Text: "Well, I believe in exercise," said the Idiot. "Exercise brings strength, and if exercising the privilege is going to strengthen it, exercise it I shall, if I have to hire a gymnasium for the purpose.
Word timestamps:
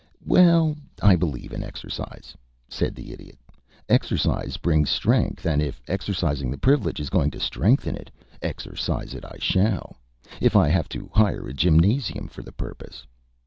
"Well, 0.25 0.75
I 1.03 1.15
believe 1.15 1.53
in 1.53 1.63
exercise," 1.63 2.33
said 2.67 2.95
the 2.95 3.11
Idiot. 3.13 3.37
"Exercise 3.87 4.57
brings 4.57 4.89
strength, 4.89 5.45
and 5.45 5.61
if 5.61 5.79
exercising 5.87 6.49
the 6.49 6.57
privilege 6.57 6.99
is 6.99 7.11
going 7.11 7.29
to 7.29 7.39
strengthen 7.39 7.95
it, 7.95 8.09
exercise 8.41 9.13
it 9.13 9.23
I 9.23 9.37
shall, 9.37 9.97
if 10.41 10.55
I 10.55 10.69
have 10.69 10.89
to 10.89 11.11
hire 11.13 11.47
a 11.47 11.53
gymnasium 11.53 12.29
for 12.29 12.41
the 12.41 12.51
purpose. 12.51 13.05